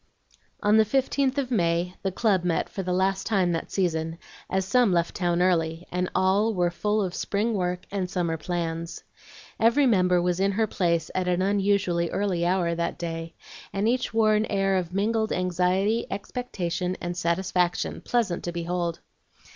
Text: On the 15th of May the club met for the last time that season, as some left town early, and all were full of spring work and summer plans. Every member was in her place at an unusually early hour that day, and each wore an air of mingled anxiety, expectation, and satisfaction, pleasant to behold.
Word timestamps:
On 0.63 0.77
the 0.77 0.83
15th 0.83 1.37
of 1.37 1.51
May 1.51 1.93
the 2.01 2.11
club 2.11 2.43
met 2.43 2.69
for 2.69 2.81
the 2.81 2.91
last 2.91 3.27
time 3.27 3.51
that 3.51 3.69
season, 3.69 4.17
as 4.49 4.65
some 4.65 4.91
left 4.91 5.13
town 5.13 5.43
early, 5.43 5.85
and 5.91 6.09
all 6.15 6.55
were 6.55 6.71
full 6.71 7.03
of 7.03 7.13
spring 7.13 7.53
work 7.53 7.85
and 7.91 8.09
summer 8.09 8.35
plans. 8.35 9.03
Every 9.59 9.85
member 9.85 10.19
was 10.19 10.39
in 10.39 10.53
her 10.53 10.65
place 10.65 11.11
at 11.13 11.27
an 11.27 11.43
unusually 11.43 12.09
early 12.09 12.47
hour 12.47 12.73
that 12.73 12.97
day, 12.97 13.35
and 13.71 13.87
each 13.87 14.11
wore 14.11 14.33
an 14.33 14.47
air 14.47 14.75
of 14.75 14.91
mingled 14.91 15.31
anxiety, 15.31 16.07
expectation, 16.09 16.97
and 16.99 17.15
satisfaction, 17.15 18.01
pleasant 18.03 18.43
to 18.45 18.51
behold. 18.51 19.01